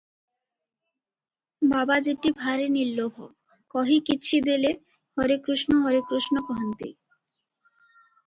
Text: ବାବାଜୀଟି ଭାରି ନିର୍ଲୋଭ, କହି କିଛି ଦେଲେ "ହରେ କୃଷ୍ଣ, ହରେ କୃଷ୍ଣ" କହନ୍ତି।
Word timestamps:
ବାବାଜୀଟି 1.73 2.31
ଭାରି 2.39 2.63
ନିର୍ଲୋଭ, 2.77 3.27
କହି 3.75 3.99
କିଛି 4.09 4.41
ଦେଲେ 4.47 4.73
"ହରେ 5.21 5.39
କୃଷ୍ଣ, 5.49 5.77
ହରେ 5.83 6.01
କୃଷ୍ଣ" 6.13 6.43
କହନ୍ତି। 6.49 6.89